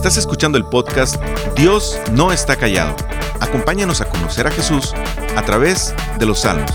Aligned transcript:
Estás 0.00 0.16
escuchando 0.16 0.56
el 0.56 0.64
podcast 0.64 1.22
Dios 1.54 2.00
no 2.14 2.32
está 2.32 2.56
callado. 2.56 2.96
Acompáñanos 3.38 4.00
a 4.00 4.08
conocer 4.08 4.46
a 4.46 4.50
Jesús 4.50 4.94
a 5.36 5.42
través 5.42 5.94
de 6.18 6.24
los 6.24 6.38
salmos. 6.40 6.70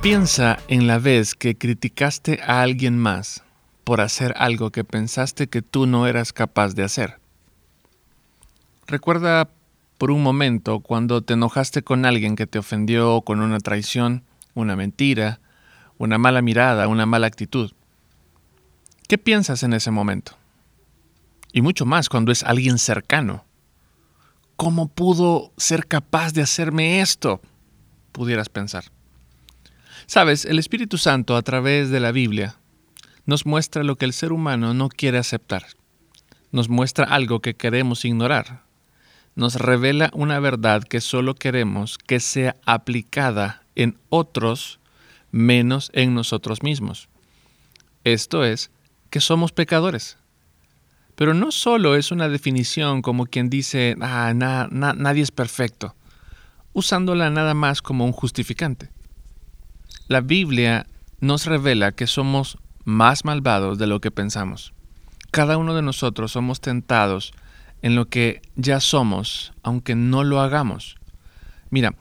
Piensa 0.00 0.60
en 0.68 0.86
la 0.86 1.00
vez 1.00 1.34
que 1.34 1.56
criticaste 1.58 2.38
a 2.46 2.62
alguien 2.62 2.96
más 2.96 3.42
por 3.82 4.00
hacer 4.00 4.32
algo 4.36 4.70
que 4.70 4.84
pensaste 4.84 5.48
que 5.48 5.62
tú 5.62 5.88
no 5.88 6.06
eras 6.06 6.32
capaz 6.32 6.76
de 6.76 6.84
hacer. 6.84 7.18
Recuerda 8.86 9.50
por 9.98 10.12
un 10.12 10.22
momento 10.22 10.78
cuando 10.78 11.22
te 11.22 11.34
enojaste 11.34 11.82
con 11.82 12.06
alguien 12.06 12.36
que 12.36 12.46
te 12.46 12.60
ofendió 12.60 13.22
con 13.22 13.40
una 13.40 13.58
traición, 13.58 14.22
una 14.54 14.76
mentira, 14.76 15.40
una 15.98 16.16
mala 16.16 16.42
mirada, 16.42 16.86
una 16.86 17.06
mala 17.06 17.26
actitud. 17.26 17.72
¿Qué 19.08 19.18
piensas 19.18 19.62
en 19.62 19.74
ese 19.74 19.90
momento? 19.90 20.36
Y 21.52 21.60
mucho 21.60 21.84
más 21.84 22.08
cuando 22.08 22.32
es 22.32 22.42
alguien 22.42 22.78
cercano. 22.78 23.44
¿Cómo 24.56 24.88
pudo 24.88 25.52
ser 25.56 25.86
capaz 25.86 26.32
de 26.32 26.42
hacerme 26.42 27.00
esto? 27.00 27.40
Pudieras 28.12 28.48
pensar. 28.48 28.84
Sabes, 30.06 30.44
el 30.44 30.58
Espíritu 30.58 30.96
Santo 30.96 31.36
a 31.36 31.42
través 31.42 31.90
de 31.90 32.00
la 32.00 32.12
Biblia 32.12 32.56
nos 33.26 33.46
muestra 33.46 33.84
lo 33.84 33.96
que 33.96 34.04
el 34.04 34.12
ser 34.12 34.32
humano 34.32 34.74
no 34.74 34.88
quiere 34.88 35.18
aceptar. 35.18 35.64
Nos 36.50 36.68
muestra 36.68 37.04
algo 37.04 37.40
que 37.40 37.54
queremos 37.54 38.04
ignorar. 38.04 38.62
Nos 39.34 39.56
revela 39.56 40.10
una 40.14 40.38
verdad 40.40 40.84
que 40.84 41.00
solo 41.00 41.34
queremos 41.34 41.98
que 41.98 42.20
sea 42.20 42.56
aplicada 42.64 43.62
en 43.74 43.98
otros 44.08 44.78
menos 45.30 45.90
en 45.94 46.14
nosotros 46.14 46.62
mismos. 46.62 47.08
Esto 48.04 48.44
es, 48.44 48.70
que 49.14 49.20
somos 49.20 49.52
pecadores. 49.52 50.18
Pero 51.14 51.34
no 51.34 51.52
solo 51.52 51.94
es 51.94 52.10
una 52.10 52.28
definición 52.28 53.00
como 53.00 53.26
quien 53.26 53.48
dice, 53.48 53.94
ah, 54.00 54.34
nadie 54.34 55.22
es 55.22 55.30
perfecto, 55.30 55.94
usándola 56.72 57.30
nada 57.30 57.54
más 57.54 57.80
como 57.80 58.06
un 58.06 58.10
justificante. 58.10 58.90
La 60.08 60.20
Biblia 60.20 60.88
nos 61.20 61.46
revela 61.46 61.92
que 61.92 62.08
somos 62.08 62.58
más 62.82 63.24
malvados 63.24 63.78
de 63.78 63.86
lo 63.86 64.00
que 64.00 64.10
pensamos. 64.10 64.72
Cada 65.30 65.58
uno 65.58 65.76
de 65.76 65.82
nosotros 65.82 66.32
somos 66.32 66.60
tentados 66.60 67.34
en 67.82 67.94
lo 67.94 68.06
que 68.06 68.42
ya 68.56 68.80
somos, 68.80 69.52
aunque 69.62 69.94
no 69.94 70.24
lo 70.24 70.40
hagamos. 70.40 70.96
Mira, 71.70 71.94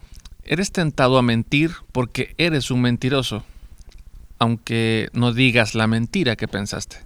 eres 0.46 0.72
tentado 0.72 1.20
a 1.20 1.22
mentir 1.22 1.74
porque 1.92 2.34
eres 2.40 2.72
un 2.72 2.82
mentiroso, 2.82 3.44
aunque 4.44 5.08
no 5.14 5.32
digas 5.32 5.74
la 5.74 5.88
mentira 5.88 6.36
que 6.36 6.50
pensaste. 6.50 6.98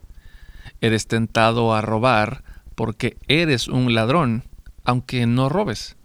Eres 0.82 1.06
tentado 1.06 1.76
a 1.76 1.82
robar 1.82 2.44
porque 2.74 3.16
eres 3.28 3.68
un 3.68 3.94
ladrón, 3.94 4.44
aunque 4.84 5.28
no 5.28 5.48
robes. 5.48 5.98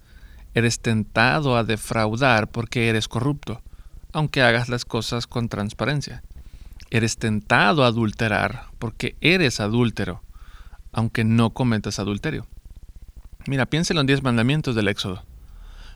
Eres 0.53 0.81
tentado 0.81 1.57
a 1.57 1.65
defraudar 1.65 2.51
porque 2.51 2.91
eres 2.91 3.09
corrupto, 3.09 3.63
aunque 4.13 4.43
hagas 4.43 4.69
las 4.69 4.85
cosas 4.85 5.27
con 5.27 5.49
transparencia. 5.49 6.23
Eres 6.91 7.17
tentado 7.17 7.85
a 7.85 7.87
adulterar 7.87 8.67
porque 8.79 9.17
eres 9.23 9.59
adúltero, 9.59 10.23
aunque 10.93 11.25
no 11.25 11.55
cometas 11.55 11.99
adulterio. 11.99 12.47
Mira, 13.47 13.65
piensa 13.65 13.95
en 13.95 13.97
los 13.97 14.07
diez 14.07 14.23
mandamientos 14.23 14.75
del 14.75 14.89
Éxodo. 14.89 15.25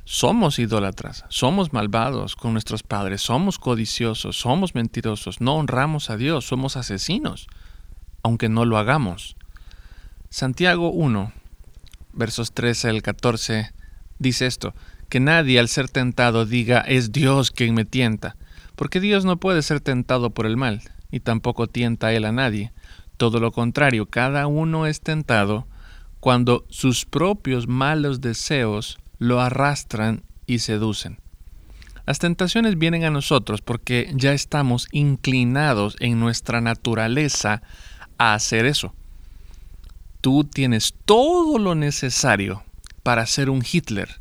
Somos 0.09 0.61
idólatras, 0.61 1.25
somos 1.31 1.73
malvados 1.73 2.37
con 2.37 2.53
nuestros 2.53 2.85
padres, 2.85 3.23
somos 3.23 3.59
codiciosos, 3.59 4.37
somos 4.37 4.73
mentirosos, 4.77 5.41
no 5.41 5.57
honramos 5.57 6.11
a 6.11 6.17
Dios, 6.17 6.47
somos 6.47 6.77
asesinos, 6.77 7.49
aunque 8.23 8.49
no 8.49 8.65
lo 8.65 8.79
hagamos. 8.79 9.35
Santiago 10.31 10.91
1, 10.91 11.33
versos 12.13 12.53
13 12.53 12.91
al 12.91 13.03
14, 13.03 13.73
dice 14.21 14.47
esto, 14.47 14.77
que 15.09 15.19
nadie 15.19 15.59
al 15.59 15.67
ser 15.67 15.89
tentado 15.89 16.47
diga 16.47 16.83
es 16.83 17.11
Dios 17.11 17.51
quien 17.51 17.75
me 17.75 17.85
tienta, 17.85 18.37
porque 18.77 19.01
Dios 19.01 19.25
no 19.25 19.39
puede 19.39 19.61
ser 19.63 19.81
tentado 19.81 20.31
por 20.31 20.47
el 20.47 20.57
mal, 20.57 20.83
y 21.11 21.19
tampoco 21.19 21.67
tienta 21.67 22.13
él 22.13 22.27
a 22.27 22.31
nadie. 22.31 22.73
Todo 23.17 23.41
lo 23.41 23.51
contrario, 23.51 24.07
cada 24.07 24.47
uno 24.47 24.87
es 24.87 25.01
tentado 25.01 25.67
cuando 26.21 26.65
sus 26.69 27.07
propios 27.07 27.67
malos 27.67 28.21
deseos 28.21 29.01
lo 29.19 29.41
arrastran 29.41 30.23
y 30.47 30.61
seducen. 30.61 31.19
Las 32.07 32.19
tentaciones 32.21 32.79
vienen 32.79 33.05
a 33.05 33.11
nosotros 33.11 33.61
porque 33.61 34.13
ya 34.15 34.33
estamos 34.33 34.87
inclinados 34.93 35.97
en 35.99 36.21
nuestra 36.21 36.61
naturaleza 36.61 37.63
a 38.19 38.35
hacer 38.35 38.65
eso. 38.65 38.95
Tú 40.21 40.45
tienes 40.45 40.95
todo 41.05 41.59
lo 41.59 41.75
necesario 41.75 42.63
para 43.03 43.27
ser 43.27 43.51
un 43.51 43.65
Hitler. 43.71 44.21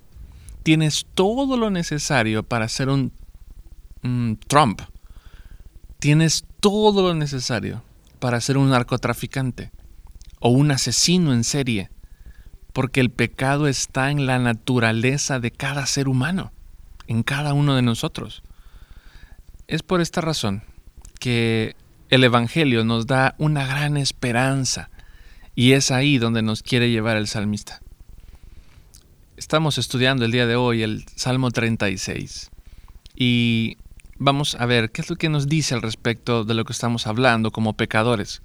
Tienes 0.64 1.06
todo 1.14 1.58
lo 1.58 1.70
necesario 1.70 2.42
para 2.44 2.68
ser 2.68 2.90
un 2.90 3.12
Trump. 4.48 4.82
Tienes 6.00 6.46
todo 6.60 7.08
lo 7.08 7.14
necesario 7.14 7.84
para 8.20 8.42
ser 8.42 8.58
un 8.58 8.72
narcotraficante 8.72 9.72
o 10.40 10.50
un 10.50 10.72
asesino 10.72 11.34
en 11.34 11.44
serie 11.44 11.90
porque 12.76 13.00
el 13.00 13.10
pecado 13.10 13.70
está 13.70 14.12
en 14.12 14.26
la 14.26 14.38
naturaleza 14.38 15.40
de 15.40 15.50
cada 15.50 15.86
ser 15.86 16.10
humano, 16.10 16.52
en 17.08 17.24
cada 17.24 17.54
uno 17.54 17.74
de 17.74 17.82
nosotros. 17.82 18.44
Es 19.68 19.82
por 19.82 20.02
esta 20.02 20.20
razón 20.20 20.62
que 21.18 21.78
el 22.10 22.26
Evangelio 22.26 22.84
nos 22.84 23.08
da 23.08 23.34
una 23.38 23.66
gran 23.66 23.96
esperanza 23.96 24.90
y 25.56 25.72
es 25.72 25.90
ahí 25.90 26.18
donde 26.18 26.42
nos 26.42 26.64
quiere 26.64 26.92
llevar 26.92 27.16
el 27.16 27.28
salmista. 27.28 27.80
Estamos 29.38 29.78
estudiando 29.78 30.26
el 30.26 30.34
día 30.34 30.46
de 30.46 30.58
hoy 30.58 30.84
el 30.84 31.06
Salmo 31.16 31.52
36 31.52 32.52
y 33.16 33.78
vamos 34.18 34.56
a 34.56 34.66
ver 34.66 34.92
qué 34.92 35.02
es 35.02 35.10
lo 35.10 35.16
que 35.16 35.30
nos 35.30 35.48
dice 35.48 35.76
al 35.76 35.82
respecto 35.82 36.44
de 36.44 36.54
lo 36.56 36.66
que 36.66 36.74
estamos 36.74 37.08
hablando 37.08 37.52
como 37.52 37.78
pecadores. 37.78 38.42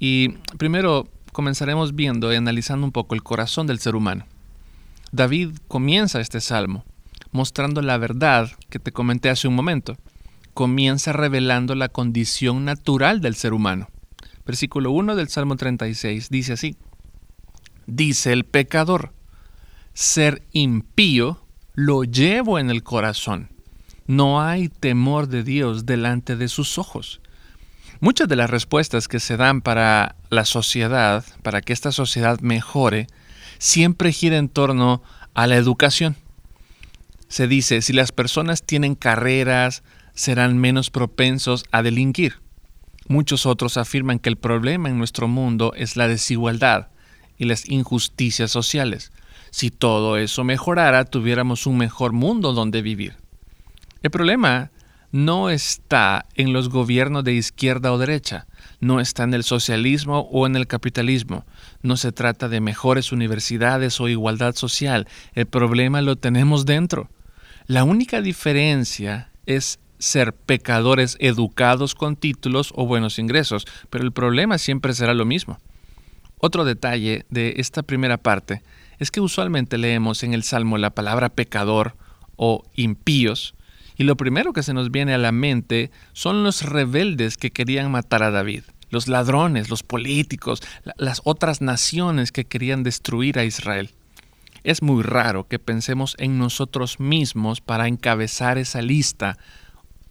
Y 0.00 0.30
primero 0.58 1.08
comenzaremos 1.34 1.94
viendo 1.94 2.32
y 2.32 2.36
analizando 2.36 2.86
un 2.86 2.92
poco 2.92 3.14
el 3.14 3.22
corazón 3.22 3.66
del 3.66 3.78
ser 3.78 3.94
humano. 3.94 4.24
David 5.12 5.50
comienza 5.68 6.22
este 6.22 6.40
salmo 6.40 6.86
mostrando 7.34 7.82
la 7.82 7.98
verdad 7.98 8.52
que 8.70 8.78
te 8.78 8.92
comenté 8.92 9.28
hace 9.28 9.48
un 9.48 9.56
momento. 9.56 9.96
Comienza 10.54 11.12
revelando 11.12 11.74
la 11.74 11.88
condición 11.88 12.64
natural 12.64 13.20
del 13.20 13.34
ser 13.34 13.52
humano. 13.52 13.88
Versículo 14.46 14.92
1 14.92 15.16
del 15.16 15.28
Salmo 15.28 15.56
36 15.56 16.30
dice 16.30 16.52
así, 16.52 16.76
dice 17.86 18.32
el 18.32 18.44
pecador, 18.44 19.12
ser 19.94 20.46
impío 20.52 21.44
lo 21.74 22.04
llevo 22.04 22.60
en 22.60 22.70
el 22.70 22.84
corazón. 22.84 23.50
No 24.06 24.40
hay 24.40 24.68
temor 24.68 25.26
de 25.26 25.42
Dios 25.42 25.86
delante 25.86 26.36
de 26.36 26.46
sus 26.46 26.78
ojos. 26.78 27.20
Muchas 28.04 28.28
de 28.28 28.36
las 28.36 28.50
respuestas 28.50 29.08
que 29.08 29.18
se 29.18 29.38
dan 29.38 29.62
para 29.62 30.16
la 30.28 30.44
sociedad, 30.44 31.24
para 31.42 31.62
que 31.62 31.72
esta 31.72 31.90
sociedad 31.90 32.38
mejore, 32.40 33.06
siempre 33.56 34.12
gira 34.12 34.36
en 34.36 34.50
torno 34.50 35.02
a 35.32 35.46
la 35.46 35.56
educación. 35.56 36.14
Se 37.28 37.48
dice, 37.48 37.80
si 37.80 37.94
las 37.94 38.12
personas 38.12 38.62
tienen 38.62 38.94
carreras, 38.94 39.84
serán 40.12 40.58
menos 40.58 40.90
propensos 40.90 41.64
a 41.72 41.82
delinquir. 41.82 42.42
Muchos 43.08 43.46
otros 43.46 43.78
afirman 43.78 44.18
que 44.18 44.28
el 44.28 44.36
problema 44.36 44.90
en 44.90 44.98
nuestro 44.98 45.26
mundo 45.26 45.72
es 45.74 45.96
la 45.96 46.06
desigualdad 46.06 46.88
y 47.38 47.46
las 47.46 47.66
injusticias 47.70 48.50
sociales. 48.50 49.12
Si 49.50 49.70
todo 49.70 50.18
eso 50.18 50.44
mejorara, 50.44 51.06
tuviéramos 51.06 51.66
un 51.66 51.78
mejor 51.78 52.12
mundo 52.12 52.52
donde 52.52 52.82
vivir. 52.82 53.16
El 54.02 54.10
problema 54.10 54.70
no 55.14 55.48
está 55.48 56.26
en 56.34 56.52
los 56.52 56.70
gobiernos 56.70 57.22
de 57.22 57.34
izquierda 57.34 57.92
o 57.92 57.98
derecha, 57.98 58.48
no 58.80 58.98
está 58.98 59.22
en 59.22 59.32
el 59.32 59.44
socialismo 59.44 60.28
o 60.32 60.44
en 60.44 60.56
el 60.56 60.66
capitalismo, 60.66 61.44
no 61.82 61.96
se 61.96 62.10
trata 62.10 62.48
de 62.48 62.60
mejores 62.60 63.12
universidades 63.12 64.00
o 64.00 64.08
igualdad 64.08 64.56
social, 64.56 65.06
el 65.36 65.46
problema 65.46 66.02
lo 66.02 66.16
tenemos 66.16 66.66
dentro. 66.66 67.10
La 67.68 67.84
única 67.84 68.22
diferencia 68.22 69.30
es 69.46 69.78
ser 70.00 70.32
pecadores 70.32 71.16
educados 71.20 71.94
con 71.94 72.16
títulos 72.16 72.72
o 72.74 72.84
buenos 72.84 73.20
ingresos, 73.20 73.68
pero 73.90 74.02
el 74.02 74.10
problema 74.10 74.58
siempre 74.58 74.94
será 74.94 75.14
lo 75.14 75.24
mismo. 75.24 75.60
Otro 76.38 76.64
detalle 76.64 77.24
de 77.30 77.54
esta 77.58 77.84
primera 77.84 78.16
parte 78.16 78.62
es 78.98 79.12
que 79.12 79.20
usualmente 79.20 79.78
leemos 79.78 80.24
en 80.24 80.34
el 80.34 80.42
Salmo 80.42 80.76
la 80.76 80.90
palabra 80.90 81.28
pecador 81.28 81.94
o 82.34 82.64
impíos, 82.74 83.53
y 83.96 84.04
lo 84.04 84.16
primero 84.16 84.52
que 84.52 84.62
se 84.62 84.74
nos 84.74 84.90
viene 84.90 85.14
a 85.14 85.18
la 85.18 85.32
mente 85.32 85.90
son 86.12 86.42
los 86.42 86.62
rebeldes 86.62 87.36
que 87.36 87.50
querían 87.50 87.90
matar 87.90 88.22
a 88.22 88.30
David, 88.30 88.62
los 88.90 89.08
ladrones, 89.08 89.70
los 89.70 89.82
políticos, 89.82 90.62
las 90.96 91.20
otras 91.24 91.60
naciones 91.60 92.32
que 92.32 92.44
querían 92.44 92.82
destruir 92.82 93.38
a 93.38 93.44
Israel. 93.44 93.90
Es 94.64 94.82
muy 94.82 95.02
raro 95.02 95.46
que 95.46 95.58
pensemos 95.58 96.16
en 96.18 96.38
nosotros 96.38 96.98
mismos 96.98 97.60
para 97.60 97.86
encabezar 97.86 98.58
esa 98.58 98.82
lista, 98.82 99.38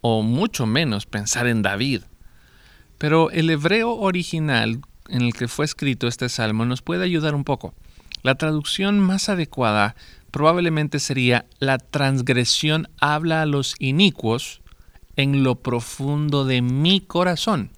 o 0.00 0.22
mucho 0.22 0.66
menos 0.66 1.06
pensar 1.06 1.46
en 1.46 1.62
David. 1.62 2.02
Pero 2.98 3.30
el 3.30 3.50
hebreo 3.50 3.96
original 3.96 4.80
en 5.08 5.22
el 5.22 5.32
que 5.34 5.48
fue 5.48 5.64
escrito 5.64 6.06
este 6.06 6.28
salmo 6.28 6.64
nos 6.64 6.82
puede 6.82 7.04
ayudar 7.04 7.34
un 7.34 7.44
poco. 7.44 7.74
La 8.22 8.36
traducción 8.36 9.00
más 9.00 9.28
adecuada 9.28 9.96
probablemente 10.34 10.98
sería 10.98 11.46
la 11.60 11.78
transgresión 11.78 12.88
habla 12.98 13.42
a 13.42 13.46
los 13.46 13.76
inicuos 13.78 14.62
en 15.14 15.44
lo 15.44 15.62
profundo 15.62 16.44
de 16.44 16.60
mi 16.60 17.00
corazón. 17.00 17.70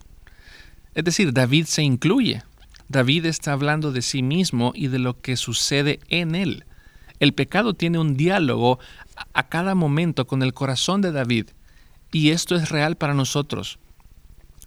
Es 0.95 1.05
decir, 1.05 1.35
David 1.35 1.67
se 1.67 1.83
incluye. 1.83 2.45
David 2.89 3.27
está 3.27 3.53
hablando 3.53 3.93
de 3.93 4.01
sí 4.01 4.23
mismo 4.23 4.73
y 4.75 4.87
de 4.87 4.99
lo 4.99 5.21
que 5.21 5.37
sucede 5.37 6.01
en 6.09 6.35
él. 6.35 6.65
El 7.21 7.35
pecado 7.35 7.75
tiene 7.75 7.99
un 7.99 8.17
diálogo 8.17 8.79
a 9.35 9.49
cada 9.49 9.75
momento 9.75 10.27
con 10.27 10.43
el 10.43 10.55
corazón 10.55 11.03
de 11.03 11.13
David 11.13 11.49
y 12.11 12.31
esto 12.31 12.57
es 12.57 12.71
real 12.71 12.97
para 12.97 13.13
nosotros. 13.13 13.79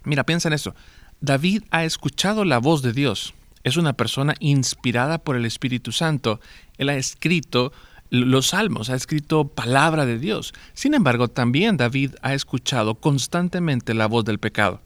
Mira, 0.03 0.25
piensa 0.25 0.47
en 0.47 0.53
eso. 0.53 0.75
David 1.21 1.63
ha 1.71 1.85
escuchado 1.85 2.45
la 2.45 2.59
voz 2.59 2.83
de 2.83 2.93
Dios. 2.93 3.33
Es 3.63 3.77
una 3.77 3.93
persona 3.93 4.35
inspirada 4.39 5.17
por 5.17 5.35
el 5.35 5.45
Espíritu 5.45 5.91
Santo. 5.91 6.39
Él 6.77 6.89
ha 6.89 6.95
escrito 6.95 7.71
los 8.09 8.47
salmos, 8.47 8.89
ha 8.89 8.95
escrito 8.95 9.47
palabra 9.47 10.05
de 10.05 10.17
Dios. 10.17 10.53
Sin 10.73 10.93
embargo, 10.93 11.27
también 11.27 11.77
David 11.77 12.15
ha 12.21 12.33
escuchado 12.33 12.95
constantemente 12.95 13.93
la 13.93 14.07
voz 14.07 14.25
del 14.25 14.39
pecado. 14.39 14.81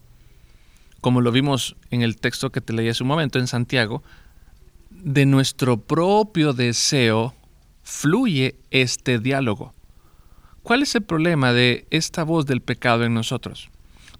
Como 1.00 1.20
lo 1.20 1.32
vimos 1.32 1.76
en 1.90 2.02
el 2.02 2.16
texto 2.16 2.50
que 2.50 2.60
te 2.60 2.72
leí 2.72 2.88
hace 2.88 3.02
un 3.02 3.08
momento 3.08 3.38
en 3.38 3.46
Santiago, 3.46 4.02
de 4.90 5.26
nuestro 5.26 5.78
propio 5.78 6.52
deseo 6.52 7.34
fluye 7.82 8.56
este 8.70 9.18
diálogo. 9.18 9.74
¿Cuál 10.62 10.82
es 10.82 10.94
el 10.94 11.02
problema 11.02 11.52
de 11.52 11.86
esta 11.90 12.24
voz 12.24 12.46
del 12.46 12.62
pecado 12.62 13.04
en 13.04 13.12
nosotros? 13.12 13.70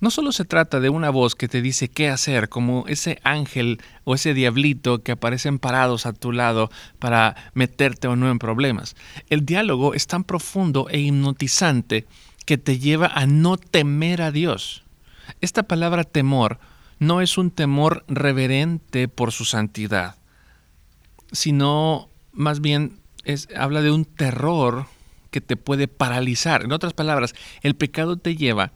No 0.05 0.11
solo 0.11 0.33
se 0.33 0.45
trata 0.45 0.81
de 0.81 0.91
una 0.91 1.09
voz 1.09 1.35
que 1.35 1.49
te 1.49 1.63
dice 1.63 1.89
qué 1.89 2.11
hacer, 2.11 2.51
como 2.51 2.85
ese 2.89 3.21
ángel 3.25 3.81
o 4.05 4.15
ese 4.15 4.35
diablito 4.35 5.03
que 5.03 5.13
aparecen 5.13 5.59
parados 5.59 6.05
a 6.05 6.13
tu 6.13 6.31
lado 6.31 6.71
para 6.99 7.37
meterte 7.55 8.07
o 8.07 8.15
no 8.15 8.31
en 8.31 8.39
problemas. 8.39 8.97
El 9.31 9.47
diálogo 9.47 9.95
es 9.95 10.07
tan 10.07 10.23
profundo 10.23 10.91
e 10.91 11.01
hipnotizante 11.01 12.07
que 12.45 12.59
te 12.59 12.79
lleva 12.79 13.07
a 13.07 13.27
no 13.27 13.57
temer 13.57 14.21
a 14.21 14.31
Dios. 14.31 14.85
Esta 15.41 15.63
palabra 15.63 16.05
temor 16.05 16.59
no 16.99 17.23
es 17.23 17.39
un 17.39 17.51
temor 17.51 18.05
reverente 18.07 19.09
por 19.09 19.33
su 19.33 19.47
santidad, 19.47 20.17
sino 21.33 22.11
más 22.31 22.61
bien 22.61 22.99
es, 23.25 23.49
habla 23.57 23.81
de 23.81 23.91
un 23.91 24.05
terror 24.05 24.85
que 25.31 25.41
te 25.41 25.57
puede 25.57 25.89
paralizar. 25.89 26.63
En 26.63 26.73
otras 26.73 26.93
palabras, 26.93 27.35
el 27.63 27.75
pecado 27.75 28.19
te 28.19 28.37
lleva 28.37 28.73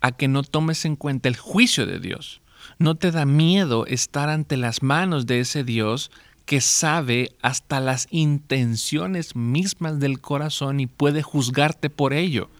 a 0.00 0.12
que 0.12 0.28
no 0.28 0.42
tomes 0.42 0.84
en 0.84 0.96
cuenta 0.96 1.28
el 1.28 1.36
juicio 1.36 1.86
de 1.86 1.98
Dios. 1.98 2.40
No 2.78 2.94
te 2.94 3.10
da 3.10 3.24
miedo 3.24 3.86
estar 3.86 4.28
ante 4.28 4.56
las 4.56 4.82
manos 4.82 5.26
de 5.26 5.40
ese 5.40 5.64
Dios 5.64 6.10
que 6.46 6.60
sabe 6.60 7.32
hasta 7.42 7.80
las 7.80 8.08
intenciones 8.10 9.36
mismas 9.36 10.00
del 10.00 10.20
corazón 10.20 10.80
y 10.80 10.86
puede 10.86 11.22
juzgarte 11.22 11.90
por 11.90 12.12
ello. 12.12 12.50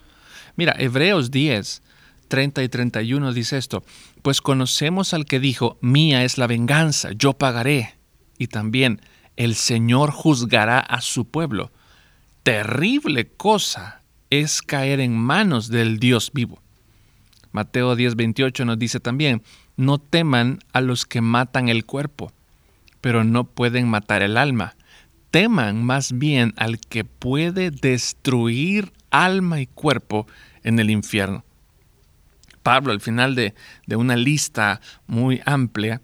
Mira, 0.57 0.75
Hebreos 0.79 1.31
10, 1.31 1.83
30 2.29 2.63
y 2.63 2.69
31 2.69 3.33
dice 3.33 3.59
esto, 3.59 3.83
pues 4.23 4.41
conocemos 4.41 5.15
al 5.15 5.27
que 5.27 5.41
dijo, 5.41 5.79
mía 5.81 6.25
es 6.25 6.39
la 6.39 6.47
venganza, 6.47 7.11
yo 7.13 7.33
pagaré. 7.33 7.97
Y 8.39 8.47
también, 8.47 9.01
el 9.37 9.55
Señor 9.55 10.11
juzgará 10.11 10.79
a 10.79 11.01
su 11.01 11.25
pueblo 11.25 11.73
terrible 12.43 13.29
cosa 13.29 14.03
es 14.31 14.63
caer 14.63 15.01
en 15.01 15.17
manos 15.17 15.69
del 15.69 15.99
Dios 15.99 16.31
vivo. 16.33 16.61
Mateo 17.53 17.97
10:28 17.97 18.65
nos 18.65 18.79
dice 18.79 19.01
también, 19.01 19.43
no 19.77 19.99
teman 19.99 20.61
a 20.73 20.81
los 20.81 21.07
que 21.07 21.21
matan 21.21 21.69
el 21.69 21.85
cuerpo, 21.85 22.33
pero 23.01 23.25
no 23.25 23.45
pueden 23.45 23.89
matar 23.89 24.23
el 24.23 24.37
alma. 24.37 24.77
Teman 25.31 25.85
más 25.85 26.19
bien 26.19 26.55
al 26.57 26.79
que 26.81 27.05
puede 27.05 27.71
destruir 27.71 28.93
alma 29.11 29.61
y 29.61 29.67
cuerpo 29.67 30.27
en 30.63 30.79
el 30.79 30.91
infierno. 30.91 31.45
Pablo, 32.63 32.93
al 32.93 33.01
final 33.01 33.35
de, 33.35 33.55
de 33.87 33.97
una 33.97 34.17
lista 34.17 34.81
muy 35.07 35.41
amplia, 35.47 36.01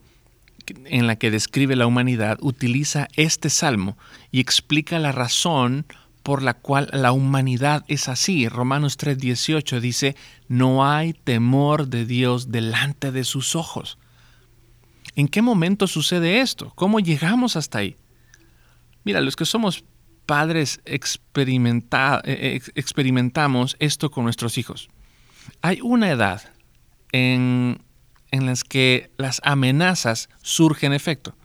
en 0.86 1.06
la 1.06 1.16
que 1.16 1.30
describe 1.30 1.76
la 1.76 1.86
humanidad, 1.86 2.38
utiliza 2.40 3.08
este 3.14 3.50
salmo 3.50 3.96
y 4.32 4.40
explica 4.40 4.98
la 4.98 5.12
razón 5.12 5.86
por 6.26 6.42
la 6.42 6.54
cual 6.54 6.88
la 6.92 7.12
humanidad 7.12 7.84
es 7.86 8.08
así. 8.08 8.48
Romanos 8.48 8.98
3:18 8.98 9.78
dice, 9.78 10.16
no 10.48 10.84
hay 10.84 11.12
temor 11.12 11.86
de 11.86 12.04
Dios 12.04 12.50
delante 12.50 13.12
de 13.12 13.22
sus 13.22 13.54
ojos. 13.54 13.96
¿En 15.14 15.28
qué 15.28 15.40
momento 15.40 15.86
sucede 15.86 16.40
esto? 16.40 16.72
¿Cómo 16.74 16.98
llegamos 16.98 17.54
hasta 17.54 17.78
ahí? 17.78 17.96
Mira, 19.04 19.20
los 19.20 19.36
que 19.36 19.44
somos 19.44 19.84
padres 20.26 20.80
eh, 20.84 20.98
eh, 21.36 22.60
experimentamos 22.74 23.76
esto 23.78 24.10
con 24.10 24.24
nuestros 24.24 24.58
hijos. 24.58 24.88
Hay 25.62 25.78
una 25.80 26.10
edad 26.10 26.42
en, 27.12 27.84
en 28.32 28.46
las 28.46 28.64
que 28.64 29.12
las 29.16 29.40
amenazas 29.44 30.28
surgen 30.42 30.92
efecto 30.92 31.36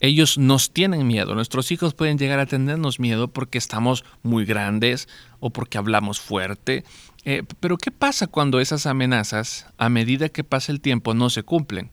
ellos 0.00 0.38
nos 0.38 0.72
tienen 0.72 1.06
miedo. 1.06 1.34
Nuestros 1.34 1.70
hijos 1.70 1.94
pueden 1.94 2.18
llegar 2.18 2.40
a 2.40 2.46
tenernos 2.46 2.98
miedo 2.98 3.28
porque 3.28 3.58
estamos 3.58 4.04
muy 4.22 4.46
grandes 4.46 5.08
o 5.38 5.50
porque 5.50 5.76
hablamos 5.76 6.20
fuerte. 6.20 6.84
Eh, 7.26 7.42
pero 7.60 7.76
¿qué 7.76 7.90
pasa 7.90 8.26
cuando 8.26 8.60
esas 8.60 8.86
amenazas, 8.86 9.66
a 9.76 9.90
medida 9.90 10.30
que 10.30 10.42
pasa 10.42 10.72
el 10.72 10.80
tiempo, 10.80 11.12
no 11.12 11.28
se 11.28 11.42
cumplen? 11.42 11.90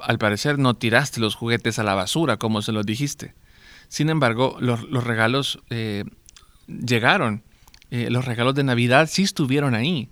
Al 0.00 0.18
parecer 0.18 0.58
no 0.58 0.74
tiraste 0.74 1.20
los 1.20 1.36
juguetes 1.36 1.78
a 1.78 1.84
la 1.84 1.94
basura, 1.94 2.36
como 2.38 2.60
se 2.60 2.72
los 2.72 2.84
dijiste. 2.84 3.34
Sin 3.88 4.10
embargo, 4.10 4.56
los, 4.58 4.82
regalos 5.04 5.60
eh, 5.70 6.04
llegaron. 6.66 7.44
Eh, 7.92 8.10
los 8.10 8.24
regalos 8.24 8.56
de 8.56 8.64
Navidad 8.64 9.08
sí 9.08 9.22
estuvieron 9.22 9.76
ahí. 9.76 10.10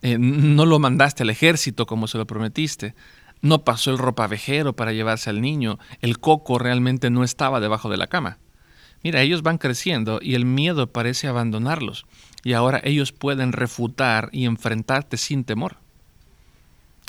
no 0.00 0.64
lo 0.64 0.78
mandaste 0.78 1.24
al 1.24 1.30
ejército 1.30 1.86
como 1.86 2.06
se 2.06 2.18
lo 2.18 2.26
prometiste. 2.26 2.94
No 3.42 3.64
pasó 3.64 3.90
el 3.90 3.98
ropavejero 3.98 4.74
para 4.74 4.92
llevarse 4.92 5.30
al 5.30 5.40
niño. 5.40 5.78
El 6.00 6.18
coco 6.18 6.58
realmente 6.58 7.10
no 7.10 7.24
estaba 7.24 7.60
debajo 7.60 7.88
de 7.88 7.96
la 7.96 8.06
cama. 8.06 8.38
Mira, 9.02 9.22
ellos 9.22 9.42
van 9.42 9.56
creciendo 9.56 10.18
y 10.20 10.34
el 10.34 10.44
miedo 10.44 10.86
parece 10.92 11.26
abandonarlos. 11.26 12.04
Y 12.44 12.52
ahora 12.52 12.80
ellos 12.84 13.12
pueden 13.12 13.52
refutar 13.52 14.28
y 14.32 14.44
enfrentarte 14.44 15.16
sin 15.16 15.44
temor. 15.44 15.76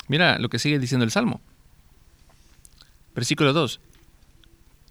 Mira 0.08 0.38
lo 0.38 0.48
que 0.48 0.58
sigue 0.58 0.78
diciendo 0.78 1.04
el 1.04 1.10
Salmo. 1.10 1.40
Versículo 3.14 3.52
2. 3.52 3.80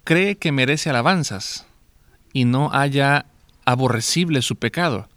Cree 0.04 0.36
que 0.36 0.52
merece 0.52 0.90
alabanzas 0.90 1.66
y 2.32 2.44
no 2.44 2.72
haya 2.72 3.26
aborrecible 3.64 4.42
su 4.42 4.56
pecado. 4.56 5.08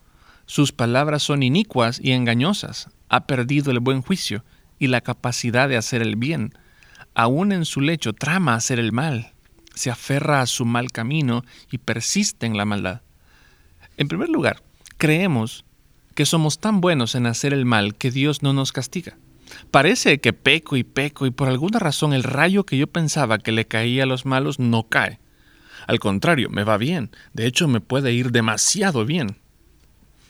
Sus 0.47 0.71
palabras 0.71 1.23
son 1.23 1.43
inicuas 1.43 1.99
y 2.01 2.11
engañosas. 2.11 2.89
Ha 3.09 3.25
perdido 3.25 3.71
el 3.71 3.79
buen 3.79 4.01
juicio 4.01 4.43
y 4.85 4.87
la 4.87 5.01
capacidad 5.01 5.67
de 5.67 5.77
hacer 5.77 6.01
el 6.01 6.15
bien. 6.15 6.53
Aún 7.13 7.51
en 7.51 7.65
su 7.65 7.81
lecho 7.81 8.13
trama 8.13 8.55
hacer 8.55 8.79
el 8.79 8.91
mal, 8.91 9.33
se 9.73 9.91
aferra 9.91 10.41
a 10.41 10.45
su 10.45 10.65
mal 10.65 10.91
camino 10.91 11.43
y 11.69 11.79
persiste 11.79 12.45
en 12.45 12.55
la 12.55 12.65
maldad. 12.65 13.01
En 13.97 14.07
primer 14.07 14.29
lugar, 14.29 14.61
creemos 14.97 15.65
que 16.13 16.25
somos 16.25 16.59
tan 16.59 16.81
buenos 16.81 17.15
en 17.15 17.25
hacer 17.25 17.53
el 17.53 17.65
mal 17.65 17.95
que 17.95 18.11
Dios 18.11 18.41
no 18.41 18.53
nos 18.53 18.71
castiga. 18.71 19.17
Parece 19.71 20.19
que 20.19 20.33
peco 20.33 20.77
y 20.77 20.83
peco 20.83 21.25
y 21.25 21.31
por 21.31 21.49
alguna 21.49 21.79
razón 21.79 22.13
el 22.13 22.23
rayo 22.23 22.65
que 22.65 22.77
yo 22.77 22.87
pensaba 22.87 23.37
que 23.37 23.51
le 23.51 23.67
caía 23.67 24.03
a 24.03 24.07
los 24.07 24.25
malos 24.25 24.59
no 24.59 24.83
cae. 24.83 25.19
Al 25.87 25.99
contrario, 25.99 26.49
me 26.49 26.63
va 26.63 26.77
bien. 26.77 27.11
De 27.33 27.45
hecho, 27.45 27.67
me 27.67 27.81
puede 27.81 28.13
ir 28.13 28.31
demasiado 28.31 29.05
bien. 29.05 29.37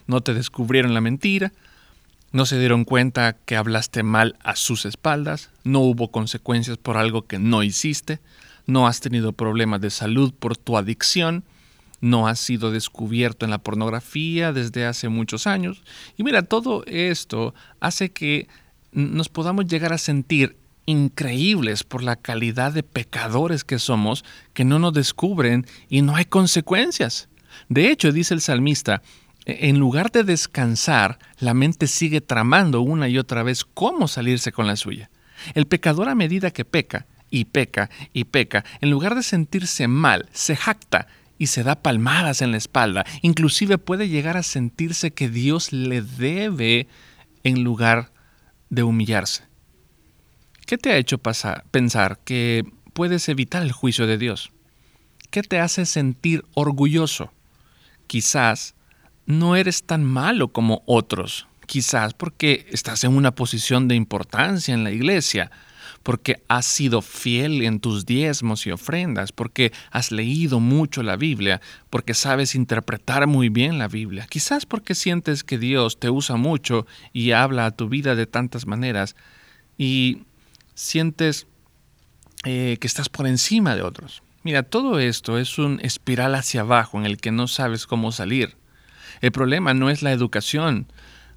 No 0.07 0.21
te 0.21 0.33
descubrieron 0.33 0.93
la 0.93 1.01
mentira, 1.01 1.53
no 2.35 2.45
se 2.45 2.59
dieron 2.59 2.83
cuenta 2.83 3.37
que 3.45 3.55
hablaste 3.55 4.03
mal 4.03 4.35
a 4.43 4.57
sus 4.57 4.83
espaldas, 4.83 5.51
no 5.63 5.79
hubo 5.79 6.11
consecuencias 6.11 6.77
por 6.77 6.97
algo 6.97 7.25
que 7.27 7.39
no 7.39 7.63
hiciste, 7.63 8.19
no 8.67 8.87
has 8.87 8.99
tenido 8.99 9.31
problemas 9.31 9.79
de 9.79 9.89
salud 9.89 10.33
por 10.37 10.57
tu 10.57 10.77
adicción, 10.77 11.45
no 12.01 12.27
has 12.27 12.37
sido 12.37 12.71
descubierto 12.71 13.45
en 13.45 13.51
la 13.51 13.59
pornografía 13.59 14.51
desde 14.51 14.85
hace 14.85 15.07
muchos 15.07 15.47
años. 15.47 15.81
Y 16.17 16.23
mira, 16.23 16.41
todo 16.41 16.83
esto 16.87 17.53
hace 17.79 18.11
que 18.11 18.49
nos 18.91 19.29
podamos 19.29 19.65
llegar 19.67 19.93
a 19.93 19.97
sentir 19.97 20.57
increíbles 20.85 21.85
por 21.85 22.03
la 22.03 22.17
calidad 22.17 22.73
de 22.73 22.83
pecadores 22.83 23.63
que 23.63 23.79
somos, 23.79 24.25
que 24.53 24.65
no 24.65 24.77
nos 24.77 24.91
descubren 24.91 25.65
y 25.87 26.01
no 26.01 26.17
hay 26.17 26.25
consecuencias. 26.25 27.29
De 27.69 27.91
hecho, 27.91 28.11
dice 28.11 28.33
el 28.33 28.41
salmista, 28.41 29.01
en 29.45 29.79
lugar 29.79 30.11
de 30.11 30.23
descansar, 30.23 31.19
la 31.39 31.53
mente 31.53 31.87
sigue 31.87 32.21
tramando 32.21 32.81
una 32.81 33.07
y 33.07 33.17
otra 33.17 33.43
vez 33.43 33.63
cómo 33.63 34.07
salirse 34.07 34.51
con 34.51 34.67
la 34.67 34.75
suya. 34.75 35.09
El 35.53 35.67
pecador 35.67 36.09
a 36.09 36.15
medida 36.15 36.51
que 36.51 36.65
peca, 36.65 37.05
y 37.29 37.45
peca, 37.45 37.89
y 38.13 38.25
peca, 38.25 38.65
en 38.81 38.89
lugar 38.89 39.15
de 39.15 39.23
sentirse 39.23 39.87
mal, 39.87 40.27
se 40.31 40.55
jacta 40.55 41.07
y 41.37 41.47
se 41.47 41.63
da 41.63 41.81
palmadas 41.81 42.41
en 42.41 42.51
la 42.51 42.57
espalda. 42.57 43.05
Inclusive 43.21 43.77
puede 43.77 44.07
llegar 44.07 44.37
a 44.37 44.43
sentirse 44.43 45.11
que 45.11 45.29
Dios 45.29 45.73
le 45.73 46.01
debe 46.01 46.87
en 47.43 47.63
lugar 47.63 48.11
de 48.69 48.83
humillarse. 48.83 49.43
¿Qué 50.65 50.77
te 50.77 50.91
ha 50.91 50.97
hecho 50.97 51.19
pensar 51.19 52.19
que 52.23 52.63
puedes 52.93 53.29
evitar 53.29 53.61
el 53.61 53.71
juicio 53.71 54.07
de 54.07 54.17
Dios? 54.17 54.51
¿Qué 55.29 55.43
te 55.43 55.59
hace 55.59 55.85
sentir 55.85 56.45
orgulloso? 56.53 57.31
Quizás 58.07 58.73
no 59.25 59.55
eres 59.55 59.83
tan 59.83 60.03
malo 60.03 60.49
como 60.49 60.83
otros, 60.85 61.47
quizás 61.65 62.13
porque 62.13 62.67
estás 62.71 63.03
en 63.03 63.15
una 63.15 63.31
posición 63.31 63.87
de 63.87 63.95
importancia 63.95 64.73
en 64.73 64.83
la 64.83 64.91
iglesia, 64.91 65.51
porque 66.03 66.43
has 66.47 66.67
sido 66.67 67.01
fiel 67.01 67.63
en 67.63 67.79
tus 67.79 68.05
diezmos 68.05 68.67
y 68.67 68.71
ofrendas, 68.71 69.31
porque 69.31 69.71
has 69.89 70.11
leído 70.11 70.59
mucho 70.59 71.01
la 71.01 71.15
Biblia, 71.15 71.61
porque 71.89 72.13
sabes 72.13 72.53
interpretar 72.53 73.25
muy 73.25 73.49
bien 73.49 73.79
la 73.79 73.87
Biblia, 73.87 74.27
quizás 74.29 74.67
porque 74.67 74.93
sientes 74.93 75.43
que 75.43 75.57
Dios 75.57 75.99
te 75.99 76.11
usa 76.11 76.35
mucho 76.35 76.85
y 77.11 77.31
habla 77.31 77.65
a 77.65 77.71
tu 77.71 77.89
vida 77.89 78.13
de 78.13 78.27
tantas 78.27 78.67
maneras 78.67 79.15
y 79.79 80.23
sientes 80.75 81.47
eh, 82.43 82.77
que 82.79 82.85
estás 82.85 83.09
por 83.09 83.25
encima 83.25 83.75
de 83.75 83.81
otros. 83.81 84.21
Mira, 84.43 84.61
todo 84.61 84.99
esto 84.99 85.39
es 85.39 85.57
un 85.57 85.79
espiral 85.81 86.35
hacia 86.35 86.61
abajo 86.61 86.99
en 86.99 87.07
el 87.07 87.17
que 87.17 87.31
no 87.31 87.47
sabes 87.47 87.87
cómo 87.87 88.11
salir. 88.11 88.55
El 89.21 89.31
problema 89.31 89.73
no 89.73 89.89
es 89.89 90.01
la 90.01 90.11
educación, 90.11 90.87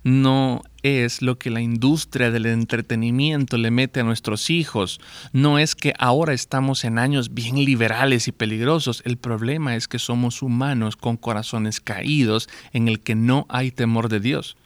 no 0.04 0.62
es 0.82 1.22
lo 1.22 1.38
que 1.38 1.50
la 1.50 1.60
industria 1.60 2.30
del 2.30 2.46
entretenimiento 2.46 3.58
le 3.58 3.70
mete 3.70 4.00
a 4.00 4.04
nuestros 4.04 4.48
hijos, 4.50 5.00
no 5.32 5.58
es 5.58 5.74
que 5.74 5.94
ahora 5.98 6.32
estamos 6.32 6.84
en 6.84 6.98
años 6.98 7.34
bien 7.34 7.56
liberales 7.64 8.28
y 8.28 8.32
peligrosos, 8.32 9.02
el 9.04 9.16
problema 9.16 9.76
es 9.76 9.88
que 9.88 9.98
somos 9.98 10.42
humanos 10.42 10.96
con 10.96 11.16
corazones 11.16 11.80
caídos 11.80 12.48
en 12.72 12.88
el 12.88 13.00
que 13.00 13.14
no 13.14 13.46
hay 13.48 13.70
temor 13.70 14.08
de 14.08 14.20
Dios. 14.20 14.56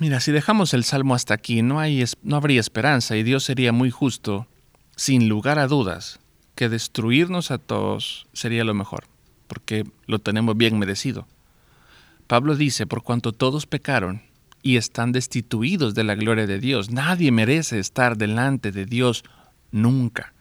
Mira, 0.00 0.18
si 0.20 0.32
dejamos 0.32 0.74
el 0.74 0.82
salmo 0.84 1.14
hasta 1.14 1.34
aquí, 1.34 1.62
no, 1.62 1.78
hay, 1.78 2.04
no 2.22 2.36
habría 2.36 2.60
esperanza 2.60 3.16
y 3.16 3.22
Dios 3.22 3.44
sería 3.44 3.72
muy 3.72 3.90
justo, 3.90 4.48
sin 4.96 5.28
lugar 5.28 5.60
a 5.60 5.68
dudas, 5.68 6.18
que 6.56 6.68
destruirnos 6.68 7.52
a 7.52 7.58
todos 7.58 8.26
sería 8.32 8.64
lo 8.64 8.74
mejor, 8.74 9.04
porque 9.48 9.84
lo 10.06 10.20
tenemos 10.20 10.56
bien 10.56 10.78
merecido. 10.78 11.26
Pablo 12.28 12.54
dice, 12.54 12.86
por 12.86 13.02
cuanto 13.02 13.32
todos 13.32 13.66
pecaron 13.66 14.22
y 14.62 14.76
están 14.76 15.12
destituidos 15.12 15.94
de 15.94 16.04
la 16.04 16.14
gloria 16.14 16.46
de 16.46 16.60
Dios, 16.60 16.90
nadie 16.90 17.32
merece 17.32 17.78
estar 17.78 18.16
delante 18.16 18.70
de 18.70 18.84
Dios 18.84 19.24
nunca. 19.72 20.34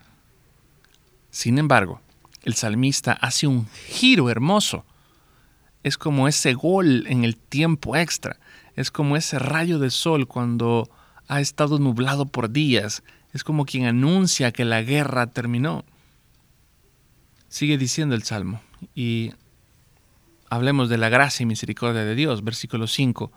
Sin 1.31 1.57
embargo, 1.57 2.01
el 2.43 2.55
salmista 2.55 3.13
hace 3.13 3.47
un 3.47 3.67
giro 3.87 4.29
hermoso. 4.29 4.85
Es 5.83 5.97
como 5.97 6.27
ese 6.27 6.53
gol 6.53 7.05
en 7.07 7.23
el 7.23 7.37
tiempo 7.37 7.95
extra. 7.95 8.37
Es 8.75 8.91
como 8.91 9.15
ese 9.15 9.39
rayo 9.39 9.79
de 9.79 9.89
sol 9.89 10.27
cuando 10.27 10.89
ha 11.27 11.41
estado 11.41 11.79
nublado 11.79 12.25
por 12.25 12.51
días. 12.51 13.03
Es 13.33 13.43
como 13.43 13.65
quien 13.65 13.85
anuncia 13.85 14.51
que 14.51 14.65
la 14.65 14.81
guerra 14.81 15.27
terminó. 15.27 15.85
Sigue 17.49 17.77
diciendo 17.77 18.15
el 18.15 18.23
Salmo. 18.23 18.61
Y 18.95 19.31
hablemos 20.49 20.89
de 20.89 20.97
la 20.97 21.09
gracia 21.09 21.43
y 21.43 21.47
misericordia 21.47 22.03
de 22.03 22.15
Dios, 22.15 22.43
versículo 22.43 22.87
5. 22.87 23.31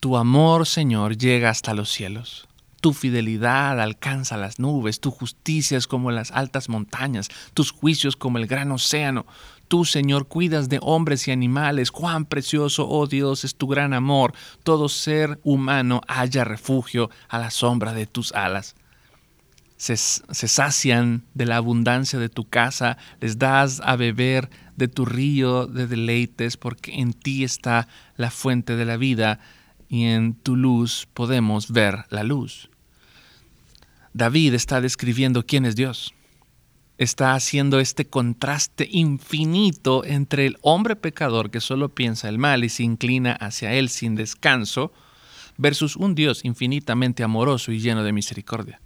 Tu 0.00 0.16
amor, 0.16 0.66
Señor, 0.66 1.16
llega 1.16 1.50
hasta 1.50 1.74
los 1.74 1.90
cielos. 1.90 2.46
Tu 2.80 2.92
fidelidad 2.92 3.80
alcanza 3.80 4.36
las 4.36 4.58
nubes, 4.58 5.00
tu 5.00 5.10
justicia 5.10 5.78
es 5.78 5.86
como 5.86 6.10
las 6.10 6.30
altas 6.32 6.68
montañas, 6.68 7.30
tus 7.54 7.70
juicios 7.70 8.14
como 8.14 8.36
el 8.36 8.46
gran 8.46 8.70
océano. 8.72 9.24
Tú, 9.68 9.86
Señor, 9.86 10.28
cuidas 10.28 10.68
de 10.68 10.78
hombres 10.82 11.26
y 11.26 11.30
animales. 11.30 11.90
Cuán 11.90 12.26
precioso, 12.26 12.86
oh 12.86 13.06
Dios, 13.06 13.44
es 13.44 13.56
tu 13.56 13.66
gran 13.66 13.94
amor. 13.94 14.34
Todo 14.62 14.90
ser 14.90 15.40
humano 15.42 16.02
haya 16.06 16.44
refugio 16.44 17.08
a 17.30 17.38
la 17.38 17.50
sombra 17.50 17.94
de 17.94 18.06
tus 18.06 18.32
alas 18.32 18.74
se, 19.84 20.48
sacian 20.48 21.24
de 21.34 21.44
la 21.44 21.58
abundancia 21.58 22.18
de 22.18 22.30
tu 22.30 22.48
casa, 22.48 22.96
les 23.20 23.38
das 23.38 23.82
a 23.84 23.96
beber 23.96 24.48
de 24.76 24.88
tu 24.88 25.04
río 25.04 25.66
de 25.66 25.86
deleites, 25.86 26.56
porque 26.56 26.94
en 26.94 27.12
ti 27.12 27.44
está 27.44 27.86
la 28.16 28.30
fuente 28.30 28.76
de 28.76 28.86
la 28.86 28.96
vida 28.96 29.40
y 29.90 30.04
en 30.04 30.34
tu 30.34 30.56
luz 30.56 31.06
podemos 31.12 31.70
ver 31.70 32.06
la 32.08 32.22
luz. 32.22 32.70
David 34.14 34.54
está 34.54 34.80
describiendo 34.80 35.44
quién 35.44 35.66
es 35.66 35.76
Dios. 35.76 36.14
Está 36.96 37.34
haciendo 37.34 37.78
este 37.78 38.06
contraste 38.06 38.88
infinito 38.90 40.02
entre 40.04 40.46
el 40.46 40.56
hombre 40.62 40.96
pecador 40.96 41.50
que 41.50 41.60
solo 41.60 41.90
piensa 41.90 42.30
el 42.30 42.38
mal 42.38 42.64
y 42.64 42.70
se 42.70 42.84
inclina 42.84 43.32
hacia 43.32 43.74
él 43.74 43.90
sin 43.90 44.14
descanso, 44.14 44.92
versus 45.58 45.94
un 45.94 46.14
Dios 46.14 46.42
infinitamente 46.44 47.22
amoroso 47.22 47.70
y 47.70 47.80
lleno 47.80 48.02
de 48.02 48.12
misericordia. 48.12 48.80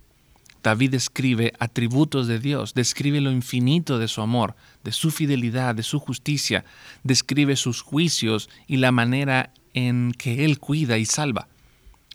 David 0.69 0.91
describe 0.91 1.55
atributos 1.61 2.27
de 2.27 2.39
Dios, 2.39 2.75
describe 2.75 3.23
lo 3.23 3.33
infinito 3.33 3.99
de 3.99 4.07
su 4.07 4.21
amor, 4.21 4.55
de 4.85 4.93
su 4.93 5.11
fidelidad, 5.11 5.75
de 5.75 5.83
su 5.83 5.99
justicia, 5.99 6.67
describe 7.05 7.57
sus 7.57 7.81
juicios 7.81 8.51
y 8.67 8.77
la 8.77 8.93
manera 8.93 9.51
en 9.73 10.13
que 10.13 10.45
Él 10.45 10.59
cuida 10.59 10.99
y 10.99 11.07
salva. 11.07 11.49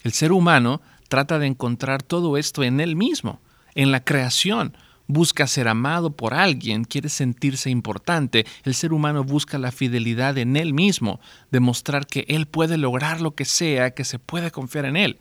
El 0.03 0.13
ser 0.13 0.31
humano 0.31 0.81
trata 1.07 1.39
de 1.39 1.47
encontrar 1.47 2.03
todo 2.03 2.37
esto 2.37 2.61
en 2.61 2.79
Él 2.79 2.95
mismo, 2.95 3.41
en 3.73 3.91
la 3.91 4.03
creación. 4.03 4.77
Busca 5.07 5.47
ser 5.47 5.67
amado 5.67 6.11
por 6.11 6.35
alguien, 6.35 6.83
quiere 6.83 7.09
sentirse 7.09 7.71
importante. 7.71 8.45
El 8.65 8.75
ser 8.75 8.93
humano 8.93 9.23
busca 9.23 9.57
la 9.57 9.71
fidelidad 9.71 10.37
en 10.37 10.57
Él 10.57 10.75
mismo, 10.75 11.19
demostrar 11.49 12.05
que 12.05 12.23
Él 12.27 12.45
puede 12.45 12.77
lograr 12.77 13.19
lo 13.19 13.33
que 13.33 13.45
sea, 13.45 13.95
que 13.95 14.05
se 14.05 14.19
puede 14.19 14.51
confiar 14.51 14.85
en 14.85 14.95
Él. 14.95 15.17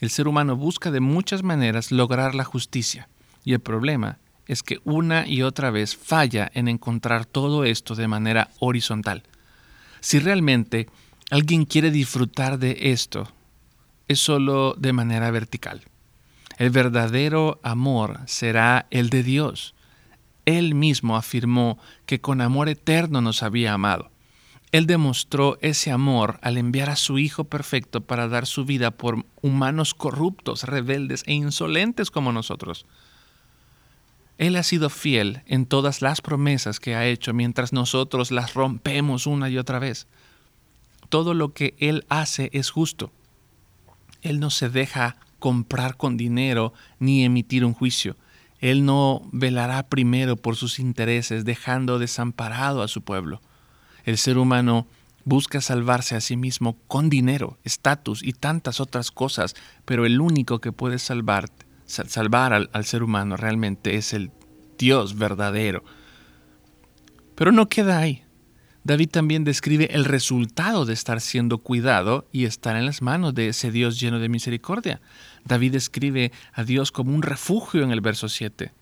El 0.00 0.10
ser 0.10 0.28
humano 0.28 0.56
busca 0.56 0.90
de 0.90 1.00
muchas 1.00 1.42
maneras 1.42 1.90
lograr 1.90 2.34
la 2.34 2.44
justicia 2.44 3.08
y 3.44 3.52
el 3.52 3.60
problema 3.60 4.18
es 4.46 4.62
que 4.62 4.78
una 4.84 5.26
y 5.26 5.42
otra 5.42 5.70
vez 5.70 5.96
falla 5.96 6.50
en 6.54 6.68
encontrar 6.68 7.24
todo 7.24 7.64
esto 7.64 7.94
de 7.94 8.08
manera 8.08 8.50
horizontal. 8.60 9.22
Si 10.00 10.18
realmente 10.18 10.88
alguien 11.30 11.64
quiere 11.64 11.90
disfrutar 11.90 12.58
de 12.58 12.76
esto, 12.92 13.28
es 14.08 14.20
solo 14.20 14.74
de 14.78 14.92
manera 14.92 15.30
vertical. 15.30 15.82
El 16.58 16.70
verdadero 16.70 17.60
amor 17.62 18.20
será 18.26 18.86
el 18.90 19.10
de 19.10 19.22
Dios. 19.22 19.74
Él 20.44 20.74
mismo 20.74 21.16
afirmó 21.16 21.78
que 22.06 22.20
con 22.20 22.40
amor 22.40 22.68
eterno 22.68 23.20
nos 23.20 23.42
había 23.42 23.72
amado. 23.72 24.10
Él 24.72 24.86
demostró 24.86 25.58
ese 25.60 25.90
amor 25.90 26.38
al 26.42 26.58
enviar 26.58 26.90
a 26.90 26.96
su 26.96 27.18
Hijo 27.18 27.44
perfecto 27.44 28.00
para 28.00 28.28
dar 28.28 28.46
su 28.46 28.64
vida 28.64 28.90
por 28.90 29.24
humanos 29.40 29.94
corruptos, 29.94 30.64
rebeldes 30.64 31.22
e 31.26 31.34
insolentes 31.34 32.10
como 32.10 32.32
nosotros. 32.32 32.86
Él 34.38 34.56
ha 34.56 34.62
sido 34.62 34.90
fiel 34.90 35.42
en 35.46 35.64
todas 35.66 36.02
las 36.02 36.20
promesas 36.20 36.78
que 36.78 36.94
ha 36.94 37.06
hecho 37.06 37.32
mientras 37.32 37.72
nosotros 37.72 38.30
las 38.30 38.54
rompemos 38.54 39.26
una 39.26 39.48
y 39.48 39.56
otra 39.56 39.78
vez. 39.78 40.06
Todo 41.08 41.32
lo 41.32 41.54
que 41.54 41.74
Él 41.78 42.04
hace 42.08 42.50
es 42.52 42.70
justo. 42.70 43.12
Él 44.20 44.40
no 44.40 44.50
se 44.50 44.68
deja 44.68 45.16
comprar 45.38 45.96
con 45.96 46.16
dinero 46.16 46.74
ni 46.98 47.24
emitir 47.24 47.64
un 47.64 47.72
juicio. 47.72 48.16
Él 48.58 48.84
no 48.84 49.22
velará 49.32 49.88
primero 49.88 50.36
por 50.36 50.56
sus 50.56 50.78
intereses 50.78 51.44
dejando 51.44 51.98
desamparado 51.98 52.82
a 52.82 52.88
su 52.88 53.02
pueblo. 53.02 53.40
El 54.06 54.16
ser 54.18 54.38
humano 54.38 54.86
busca 55.24 55.60
salvarse 55.60 56.14
a 56.14 56.20
sí 56.20 56.36
mismo 56.36 56.78
con 56.86 57.10
dinero, 57.10 57.58
estatus 57.64 58.22
y 58.22 58.32
tantas 58.32 58.80
otras 58.80 59.10
cosas, 59.10 59.54
pero 59.84 60.06
el 60.06 60.20
único 60.20 60.60
que 60.60 60.70
puede 60.70 61.00
salvar, 61.00 61.50
salvar 61.86 62.52
al, 62.52 62.70
al 62.72 62.84
ser 62.84 63.02
humano 63.02 63.36
realmente 63.36 63.96
es 63.96 64.14
el 64.14 64.30
Dios 64.78 65.18
verdadero. 65.18 65.84
Pero 67.34 67.50
no 67.50 67.68
queda 67.68 67.98
ahí. 67.98 68.22
David 68.84 69.08
también 69.10 69.42
describe 69.42 69.88
el 69.92 70.04
resultado 70.04 70.84
de 70.84 70.92
estar 70.92 71.20
siendo 71.20 71.58
cuidado 71.58 72.28
y 72.30 72.44
estar 72.44 72.76
en 72.76 72.86
las 72.86 73.02
manos 73.02 73.34
de 73.34 73.48
ese 73.48 73.72
Dios 73.72 73.98
lleno 73.98 74.20
de 74.20 74.28
misericordia. 74.28 75.00
David 75.44 75.72
describe 75.72 76.30
a 76.52 76.62
Dios 76.62 76.92
como 76.92 77.12
un 77.12 77.22
refugio 77.22 77.82
en 77.82 77.90
el 77.90 78.00
verso 78.00 78.28
7, 78.28 78.72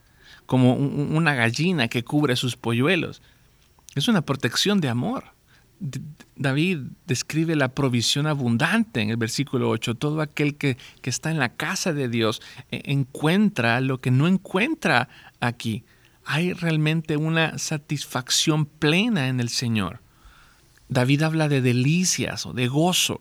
como 0.45 0.75
una 0.75 1.33
gallina 1.33 1.89
que 1.89 2.05
cubre 2.05 2.37
sus 2.37 2.59
polluelos. 2.59 3.23
Es 3.95 4.09
una 4.09 4.23
protección 4.23 4.81
de 4.81 4.89
amor. 4.89 5.25
David 6.37 6.79
describe 7.07 7.57
la 7.57 7.75
provisión 7.75 8.27
abundante 8.27 9.01
en 9.01 9.11
el 9.11 9.17
versículo 9.17 9.69
8. 9.71 9.97
Todo 9.97 10.21
aquel 10.21 10.57
que, 10.57 10.77
que, 11.03 11.11
está 11.11 11.31
en 11.31 11.39
la 11.39 11.51
casa 11.51 11.93
de 11.93 12.09
Dios 12.09 12.41
e, 12.71 12.83
encuentra 12.87 13.81
lo 13.81 14.01
que 14.01 14.11
no 14.11 14.27
encuentra 14.27 15.09
aquí. 15.41 15.85
Hay 16.25 16.53
realmente 16.53 17.17
una 17.17 17.59
satisfacción 17.59 18.67
plena 18.67 19.29
en 19.29 19.41
el 19.41 19.49
Señor. 19.49 20.01
David 20.89 21.23
habla 21.23 21.49
de 21.49 21.61
delicias 21.61 22.47
o 22.47 22.53
de 22.53 22.69
gozo. 22.69 23.21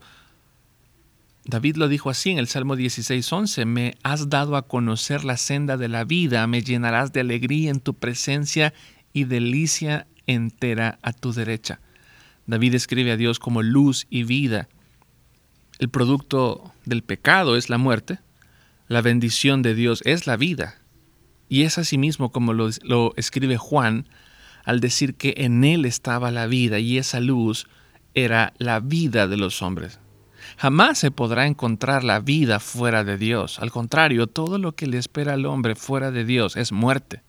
David 1.45 1.75
lo 1.75 1.89
dijo 1.89 2.09
así 2.09 2.29
en 2.29 2.37
el 2.37 2.47
Salmo 2.47 2.75
16:11, 2.75 3.65
me 3.65 3.97
has 4.03 4.29
dado 4.29 4.55
a 4.55 4.67
conocer 4.67 5.25
la 5.25 5.35
senda 5.35 5.75
de 5.75 5.89
la 5.89 6.05
vida, 6.05 6.47
me 6.47 6.61
llenarás 6.61 7.11
de 7.11 7.19
alegría 7.19 7.69
en 7.69 7.81
tu 7.81 7.93
presencia 7.93 8.73
y 9.13 9.25
delicia 9.25 10.07
entera 10.27 10.99
a 11.01 11.13
tu 11.13 11.31
derecha. 11.31 11.79
David 12.47 12.73
escribe 12.73 13.11
a 13.11 13.17
Dios 13.17 13.39
como 13.39 13.61
luz 13.61 14.07
y 14.09 14.23
vida. 14.23 14.67
El 15.79 15.89
producto 15.89 16.73
del 16.85 17.03
pecado 17.03 17.55
es 17.55 17.69
la 17.69 17.77
muerte, 17.77 18.19
La 18.89 19.01
bendición 19.01 19.61
de 19.61 19.75
Dios 19.75 20.01
es 20.03 20.27
la 20.27 20.35
vida. 20.35 20.75
Y 21.47 21.63
es 21.63 21.77
asimismo 21.77 22.31
como 22.31 22.51
lo, 22.53 22.69
lo 22.83 23.13
escribe 23.15 23.57
Juan 23.57 24.07
al 24.65 24.81
decir 24.81 25.15
que 25.15 25.35
en 25.37 25.63
Él 25.63 25.85
estaba 25.85 26.31
la 26.31 26.47
vida 26.47 26.79
y 26.79 26.97
esa 26.97 27.19
luz 27.19 27.67
era 28.13 28.53
la 28.57 28.79
vida 28.81 29.27
de 29.27 29.37
los 29.37 29.61
hombres. 29.61 29.99
Jamás 30.57 30.97
se 30.99 31.11
podrá 31.11 31.47
encontrar 31.47 32.03
la 32.03 32.19
vida 32.19 32.59
fuera 32.59 33.03
de 33.03 33.17
Dios. 33.17 33.59
Al 33.59 33.71
contrario, 33.71 34.27
todo 34.27 34.57
lo 34.57 34.73
que 34.73 34.87
le 34.87 34.97
espera 34.97 35.33
al 35.33 35.45
hombre 35.45 35.75
fuera 35.75 36.11
de 36.11 36.25
Dios 36.25 36.57
es 36.57 36.71
muerte. 36.71 37.23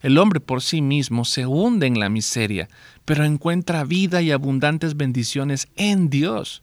El 0.00 0.18
hombre 0.18 0.40
por 0.40 0.62
sí 0.62 0.80
mismo 0.82 1.24
se 1.24 1.46
hunde 1.46 1.86
en 1.86 1.98
la 1.98 2.08
miseria, 2.08 2.68
pero 3.04 3.24
encuentra 3.24 3.84
vida 3.84 4.22
y 4.22 4.30
abundantes 4.30 4.96
bendiciones 4.96 5.68
en 5.76 6.10
Dios. 6.10 6.62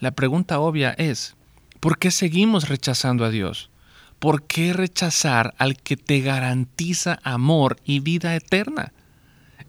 La 0.00 0.12
pregunta 0.12 0.60
obvia 0.60 0.90
es, 0.92 1.36
¿por 1.80 1.98
qué 1.98 2.10
seguimos 2.10 2.68
rechazando 2.68 3.24
a 3.24 3.30
Dios? 3.30 3.70
¿Por 4.18 4.42
qué 4.42 4.72
rechazar 4.72 5.54
al 5.58 5.76
que 5.76 5.96
te 5.96 6.20
garantiza 6.20 7.20
amor 7.22 7.76
y 7.84 8.00
vida 8.00 8.34
eterna? 8.34 8.92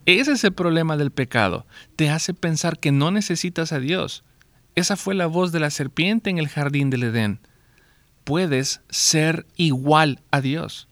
Ese 0.06 0.32
es 0.32 0.44
el 0.44 0.53
problema 0.53 0.98
del 0.98 1.12
pecado. 1.12 1.68
Te 1.96 2.10
hace 2.10 2.34
pensar 2.34 2.79
que 2.79 2.91
no 2.91 3.12
necesitas 3.12 3.72
a 3.72 3.79
Dios. 3.79 4.24
Esa 4.75 4.96
fue 4.96 5.13
la 5.13 5.27
voz 5.27 5.51
de 5.51 5.60
la 5.60 5.70
serpiente 5.70 6.29
en 6.29 6.39
el 6.39 6.48
jardín 6.48 6.89
del 6.89 7.03
Edén. 7.03 7.39
Puedes 8.24 8.82
ser 8.89 9.46
igual 9.56 10.20
a 10.32 10.41
Dios. 10.41 10.88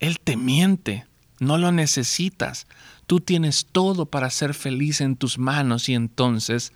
Él 0.00 0.20
te 0.20 0.36
miente. 0.36 1.06
No 1.38 1.58
lo 1.58 1.72
necesitas. 1.72 2.66
Tú 3.06 3.20
tienes 3.20 3.66
todo 3.70 4.06
para 4.06 4.30
ser 4.30 4.54
feliz 4.54 5.00
en 5.00 5.16
tus 5.16 5.38
manos 5.38 5.88
y 5.88 5.94
entonces 5.94 6.72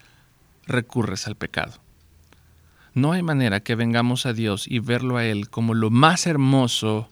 recurres 0.66 1.26
al 1.26 1.36
pecado. 1.36 1.80
No 2.92 3.12
hay 3.12 3.22
manera 3.22 3.60
que 3.60 3.74
vengamos 3.74 4.26
a 4.26 4.32
Dios 4.32 4.66
y 4.68 4.80
verlo 4.80 5.16
a 5.16 5.24
Él 5.24 5.48
como 5.48 5.74
lo 5.74 5.90
más 5.90 6.26
hermoso 6.26 7.08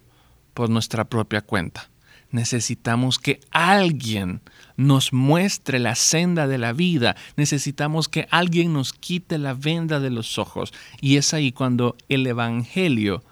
por 0.54 0.70
nuestra 0.70 1.04
propia 1.04 1.40
cuenta 1.40 1.88
necesitamos 2.30 3.18
que 3.18 3.40
alguien 3.50 4.40
nos 4.76 5.12
muestre 5.12 5.78
la 5.78 5.94
senda 5.94 6.46
de 6.46 6.58
la 6.58 6.72
vida, 6.72 7.16
necesitamos 7.36 8.08
que 8.08 8.28
alguien 8.30 8.72
nos 8.72 8.92
quite 8.92 9.38
la 9.38 9.54
venda 9.54 10.00
de 10.00 10.10
los 10.10 10.38
ojos. 10.38 10.72
Y 11.00 11.16
es 11.16 11.34
ahí 11.34 11.52
cuando 11.52 11.96
el 12.08 12.26
Evangelio 12.26 13.22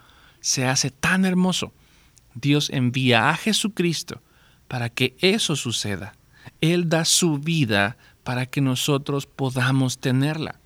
se 0.41 0.67
hace 0.67 0.91
tan 0.91 1.25
hermoso. 1.25 1.73
Dios 2.37 2.71
envía 2.71 3.31
a 3.31 3.37
Jesucristo 3.37 4.23
para 4.69 4.89
que 4.91 5.17
eso 5.21 5.57
suceda. 5.57 6.15
Él 6.61 6.89
da 6.89 7.05
su 7.05 7.39
vida 7.39 7.97
para 8.23 8.47
que 8.47 8.61
nosotros 8.61 9.27
podamos 9.27 9.99
tenerla. 9.99 10.61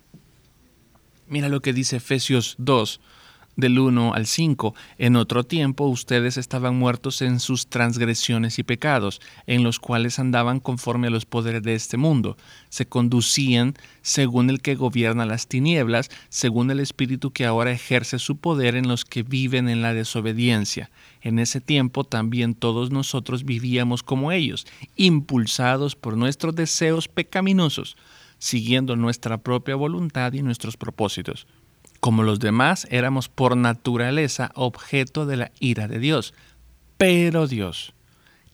Mira 1.27 1.47
lo 1.49 1.61
que 1.61 1.73
dice 1.73 1.97
Efesios 1.97 2.55
2, 2.59 2.99
del 3.55 3.79
1 3.79 4.13
al 4.13 4.25
5. 4.25 4.75
En 4.97 5.15
otro 5.15 5.43
tiempo 5.43 5.85
ustedes 5.85 6.37
estaban 6.37 6.77
muertos 6.77 7.21
en 7.21 7.39
sus 7.39 7.67
transgresiones 7.67 8.59
y 8.59 8.63
pecados, 8.63 9.21
en 9.47 9.63
los 9.63 9.79
cuales 9.79 10.19
andaban 10.19 10.59
conforme 10.59 11.07
a 11.07 11.11
los 11.11 11.25
poderes 11.25 11.63
de 11.63 11.75
este 11.75 11.97
mundo. 11.97 12.37
Se 12.69 12.85
conducían 12.87 13.75
según 14.01 14.49
el 14.49 14.61
que 14.61 14.75
gobierna 14.75 15.25
las 15.25 15.47
tinieblas, 15.47 16.09
según 16.29 16.71
el 16.71 16.79
espíritu 16.79 17.31
que 17.31 17.45
ahora 17.45 17.71
ejerce 17.71 18.19
su 18.19 18.37
poder 18.37 18.75
en 18.75 18.87
los 18.87 19.05
que 19.05 19.23
viven 19.23 19.69
en 19.69 19.81
la 19.81 19.93
desobediencia. 19.93 20.89
En 21.21 21.39
ese 21.39 21.61
tiempo 21.61 22.03
también 22.03 22.55
todos 22.55 22.91
nosotros 22.91 23.45
vivíamos 23.45 24.03
como 24.03 24.31
ellos, 24.31 24.65
impulsados 24.95 25.95
por 25.95 26.17
nuestros 26.17 26.55
deseos 26.55 27.07
pecaminosos, 27.07 27.95
siguiendo 28.39 28.95
nuestra 28.95 29.37
propia 29.37 29.75
voluntad 29.75 30.33
y 30.33 30.41
nuestros 30.41 30.77
propósitos. 30.77 31.45
Como 32.01 32.23
los 32.23 32.39
demás, 32.39 32.87
éramos 32.89 33.29
por 33.29 33.55
naturaleza 33.55 34.51
objeto 34.55 35.27
de 35.27 35.37
la 35.37 35.51
ira 35.59 35.87
de 35.87 35.99
Dios. 35.99 36.33
Pero 36.97 37.45
Dios, 37.45 37.93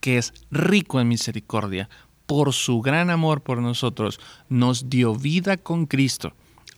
que 0.01 0.17
es 0.17 0.33
rico 0.51 0.99
en 0.99 1.07
misericordia, 1.07 1.89
por 2.25 2.51
su 2.53 2.81
gran 2.81 3.09
amor 3.09 3.41
por 3.41 3.59
nosotros, 3.59 4.19
nos 4.49 4.89
dio 4.89 5.15
vida 5.15 5.55
con 5.55 5.85
Cristo, 5.85 6.33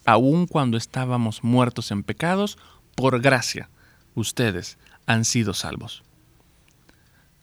aun 0.05 0.45
cuando 0.45 0.77
estábamos 0.77 1.43
muertos 1.43 1.89
en 1.89 2.03
pecados, 2.03 2.59
por 2.93 3.19
gracia, 3.19 3.67
ustedes 4.13 4.77
han 5.07 5.25
sido 5.25 5.55
salvos. 5.55 6.03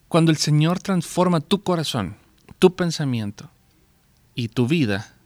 Cuando 0.07 0.31
el 0.31 0.37
Señor 0.37 0.79
transforma 0.79 1.41
tu 1.41 1.65
corazón, 1.65 2.17
tu 2.61 2.77
pensamiento 2.77 3.51
y 4.37 4.49
tu 4.49 4.69
vida, 4.69 5.17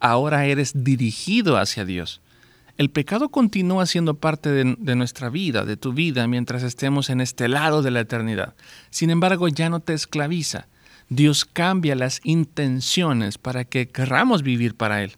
ahora 0.00 0.46
eres 0.46 0.82
dirigido 0.82 1.58
hacia 1.58 1.84
Dios 1.84 2.20
el 2.78 2.90
pecado 2.90 3.30
continúa 3.30 3.86
siendo 3.86 4.14
parte 4.14 4.50
de, 4.50 4.96
nuestra 4.96 5.30
vida, 5.30 5.64
de 5.64 5.76
tu 5.76 5.92
vida, 5.94 6.26
mientras 6.26 6.62
estemos 6.62 7.08
en 7.08 7.20
este 7.20 7.48
lado 7.48 7.82
de 7.82 7.90
la 7.90 8.00
eternidad. 8.00 8.54
Sin 8.90 9.10
embargo, 9.10 9.48
ya 9.48 9.70
no 9.70 9.80
te 9.80 9.94
esclaviza. 9.94 10.66
Dios 11.08 11.44
cambia 11.44 11.94
las 11.94 12.20
intenciones 12.24 13.38
para 13.38 13.64
que 13.64 13.88
querramos 13.88 14.42
vivir 14.42 14.74
para 14.74 15.02
Él, 15.02 15.12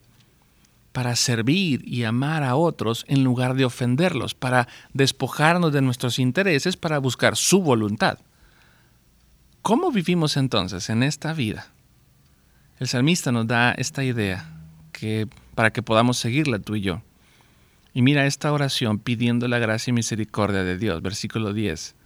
para 0.92 1.16
servir 1.16 1.82
y 1.84 2.04
amar 2.04 2.44
a 2.44 2.54
otros 2.54 3.04
en 3.08 3.24
lugar 3.24 3.54
de 3.54 3.64
ofenderlos, 3.64 4.34
para 4.34 4.68
despojarnos 4.92 5.72
de 5.72 5.82
nuestros 5.82 6.20
intereses 6.20 6.76
para 6.76 6.98
buscar 6.98 7.36
su 7.36 7.60
voluntad. 7.60 8.18
¿Cómo 9.62 9.90
vivimos 9.90 10.36
entonces 10.36 10.90
en 10.90 11.02
esta 11.02 11.32
vida? 11.32 11.66
El 12.78 12.86
salmista 12.86 13.32
nos 13.32 13.48
da 13.48 13.72
esta 13.72 14.04
idea 14.04 14.48
que, 14.92 15.26
para 15.56 15.72
que 15.72 15.82
podamos 15.82 16.18
seguirla 16.18 16.60
tú 16.60 16.76
y 16.76 16.82
yo. 16.82 17.02
Y 17.98 18.02
mira 18.02 18.26
esta 18.26 18.52
oración 18.52 19.00
pidiendo 19.00 19.48
la 19.48 19.58
gracia 19.58 19.90
y 19.90 19.92
misericordia 19.92 20.62
de 20.62 20.78
Dios, 20.78 21.02
versículo 21.02 21.52
10. 21.52 21.96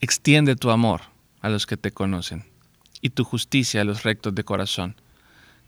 Extiende 0.00 0.56
tu 0.56 0.70
amor 0.70 1.02
a 1.42 1.50
los 1.50 1.66
que 1.66 1.76
te 1.76 1.90
conocen 1.90 2.46
y 3.02 3.10
tu 3.10 3.22
justicia 3.22 3.82
a 3.82 3.84
los 3.84 4.04
rectos 4.04 4.34
de 4.34 4.42
corazón. 4.42 4.96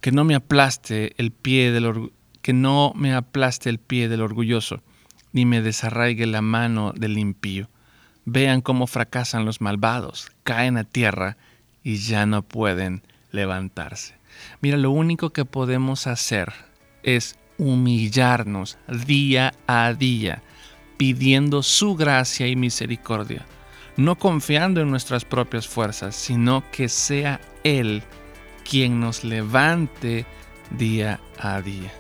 Que 0.01 0.13
no 0.13 0.25
me 0.25 0.35
aplaste 0.35 1.13
el 1.19 1.31
pie 1.31 1.73
del 1.73 2.11
que 2.41 2.55
no 2.55 2.95
me 2.97 3.13
aplaste 3.13 3.69
el 3.69 3.79
pie 3.79 4.09
del 4.09 4.23
orgulloso, 4.23 4.83
ni 5.33 5.45
me 5.45 5.61
desarraigue 5.61 6.25
la 6.25 6.41
mano 6.41 6.95
del 6.97 7.19
impío. 7.19 7.69
Vean 8.25 8.63
cómo 8.63 8.87
fracasan 8.87 9.45
los 9.45 9.61
malvados, 9.61 10.33
caen 10.43 10.79
a 10.79 10.85
tierra 10.85 11.37
y 11.83 11.97
ya 11.97 12.25
no 12.25 12.41
pueden 12.41 13.03
levantarse. 13.31 14.15
Mira, 14.63 14.79
lo 14.79 14.91
único 14.91 15.35
que 15.35 15.45
podemos 15.45 16.07
hacer 16.07 16.51
es 17.03 17.37
humillarnos 17.59 18.79
día 19.07 19.55
a 19.67 19.93
día, 19.93 20.43
pidiendo 20.97 21.63
su 21.63 21.95
gracia 21.95 22.47
y 22.47 22.57
misericordia, 22.57 23.47
no 23.97 24.17
confiando 24.17 24.81
en 24.81 24.91
nuestras 24.91 25.25
propias 25.25 25.69
fuerzas, 25.69 26.17
sino 26.17 26.65
que 26.71 26.89
sea 26.89 27.41
Él 27.63 28.03
quien 28.69 29.01
nos 29.01 29.25
levante 29.25 30.27
día 30.71 31.21
a 31.39 31.61
día. 31.61 31.93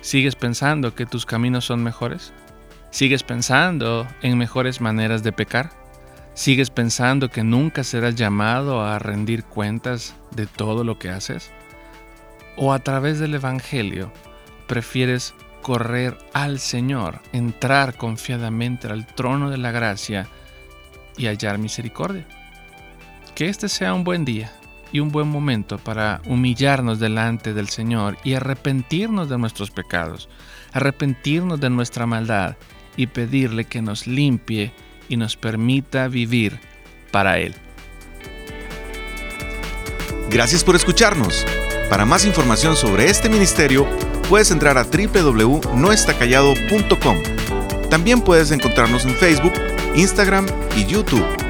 ¿Sigues 0.00 0.36
pensando 0.36 0.94
que 0.94 1.06
tus 1.06 1.26
caminos 1.26 1.64
son 1.64 1.82
mejores? 1.82 2.32
¿Sigues 2.90 3.22
pensando 3.22 4.06
en 4.20 4.36
mejores 4.36 4.80
maneras 4.80 5.22
de 5.22 5.32
pecar? 5.32 5.70
¿Sigues 6.34 6.70
pensando 6.70 7.30
que 7.30 7.44
nunca 7.44 7.84
serás 7.84 8.16
llamado 8.16 8.82
a 8.82 8.98
rendir 8.98 9.44
cuentas 9.44 10.14
de 10.34 10.46
todo 10.46 10.82
lo 10.82 10.98
que 10.98 11.10
haces? 11.10 11.52
O 12.56 12.72
a 12.72 12.78
través 12.80 13.18
del 13.18 13.34
Evangelio 13.34 14.12
prefieres 14.66 15.34
correr 15.62 16.18
al 16.32 16.58
Señor, 16.58 17.20
entrar 17.32 17.96
confiadamente 17.96 18.88
al 18.88 19.06
trono 19.06 19.48
de 19.50 19.58
la 19.58 19.70
gracia 19.70 20.28
y 21.16 21.26
hallar 21.26 21.58
misericordia. 21.58 22.26
Que 23.34 23.48
este 23.48 23.68
sea 23.68 23.94
un 23.94 24.04
buen 24.04 24.24
día 24.24 24.52
y 24.92 25.00
un 25.00 25.10
buen 25.10 25.28
momento 25.28 25.78
para 25.78 26.20
humillarnos 26.26 26.98
delante 26.98 27.54
del 27.54 27.68
Señor 27.68 28.18
y 28.24 28.34
arrepentirnos 28.34 29.28
de 29.28 29.38
nuestros 29.38 29.70
pecados, 29.70 30.28
arrepentirnos 30.72 31.60
de 31.60 31.70
nuestra 31.70 32.06
maldad 32.06 32.56
y 32.96 33.06
pedirle 33.06 33.64
que 33.64 33.80
nos 33.80 34.06
limpie 34.06 34.72
y 35.08 35.16
nos 35.16 35.36
permita 35.36 36.08
vivir 36.08 36.60
para 37.10 37.38
Él. 37.38 37.54
Gracias 40.30 40.64
por 40.64 40.76
escucharnos. 40.76 41.44
Para 41.92 42.06
más 42.06 42.24
información 42.24 42.74
sobre 42.74 43.10
este 43.10 43.28
ministerio, 43.28 43.86
puedes 44.30 44.50
entrar 44.50 44.78
a 44.78 44.84
www.noestacallado.com. 44.84 47.22
También 47.90 48.22
puedes 48.22 48.50
encontrarnos 48.50 49.04
en 49.04 49.14
Facebook, 49.14 49.52
Instagram 49.94 50.46
y 50.74 50.86
YouTube 50.86 51.41